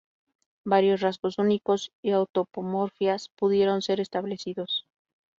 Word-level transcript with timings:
Varios 0.73 0.99
rasgos 1.05 1.37
únicos, 1.37 1.91
o 2.09 2.11
autapomorfias, 2.17 3.29
pudieron 3.37 3.79
ser 3.87 3.97
establecidos. 4.01 4.71